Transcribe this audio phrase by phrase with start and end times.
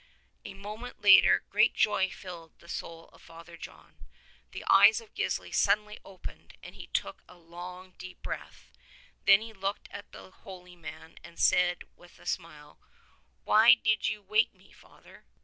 [0.43, 3.97] A moment later great joy filled the soul of Father John.
[4.51, 8.71] The eyes of Gisli suddenly opened, and he took a long deep breath.
[9.27, 12.79] Then he looked at the holy man and said with a smile,
[13.43, 14.71] "Why did you wake me.
[14.71, 15.23] Father?"